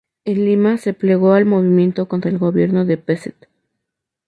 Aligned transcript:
En 0.25 0.43
Lima 0.45 0.79
se 0.79 0.95
plegó 0.95 1.33
al 1.33 1.45
movimiento 1.45 2.07
contra 2.07 2.31
el 2.31 2.39
gobierno 2.39 2.85
de 2.85 2.97
Pezet. 2.97 3.47